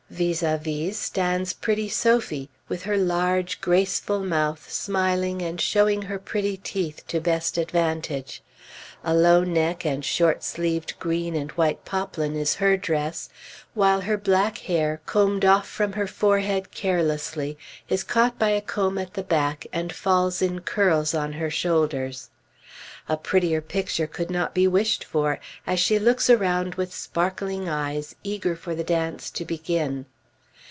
Vis 0.11 0.41
à 0.43 0.59
vis 0.59 0.99
stands 0.99 1.53
pretty 1.53 1.87
Sophie, 1.87 2.49
with 2.67 2.83
her 2.83 2.97
large, 2.97 3.61
graceful 3.61 4.19
mouth 4.21 4.69
smiling 4.69 5.41
and 5.41 5.61
showing 5.61 6.01
her 6.01 6.19
pretty 6.19 6.57
teeth 6.57 7.07
to 7.07 7.17
the 7.17 7.23
best 7.23 7.57
advantage. 7.57 8.43
A 9.05 9.13
low 9.13 9.45
neck 9.45 9.85
and 9.85 10.03
short 10.03 10.43
sleeved 10.43 10.99
green 10.99 11.33
and 11.33 11.51
white 11.51 11.85
poplin 11.85 12.35
is 12.35 12.55
her 12.55 12.75
dress, 12.75 13.29
while 13.73 14.01
her 14.01 14.17
black 14.17 14.57
hair, 14.57 14.99
combed 15.05 15.45
off 15.45 15.65
from 15.67 15.93
her 15.93 16.07
forehead 16.07 16.71
carelessly, 16.71 17.57
is 17.87 18.03
caught 18.03 18.37
by 18.37 18.49
a 18.49 18.59
comb 18.61 18.97
at 18.97 19.13
the 19.13 19.23
back 19.23 19.65
and 19.71 19.93
falls 19.93 20.41
in 20.41 20.59
curls 20.59 21.13
on 21.13 21.31
her 21.33 21.49
shoulders. 21.49 22.27
A 23.09 23.17
prettier 23.17 23.59
picture 23.61 24.07
could 24.07 24.29
not 24.29 24.53
be 24.53 24.67
wished 24.67 25.03
for, 25.03 25.39
as 25.67 25.79
she 25.81 25.97
looks 25.99 26.29
around 26.29 26.75
with 26.75 26.93
sparkling 26.93 27.67
eyes, 27.67 28.15
eager 28.23 28.55
for 28.55 28.73
the 28.75 28.85
dance 28.85 29.31
to 29.31 29.43
begin. 29.43 30.05